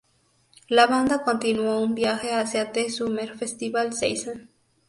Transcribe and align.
La 0.67 0.87
banda 0.87 1.21
continuo 1.23 1.79
un 1.79 1.93
viaje 1.93 2.33
hacia 2.33 2.71
the 2.71 2.89
summer 2.89 3.37
festival 3.37 3.93
season. 3.93 4.49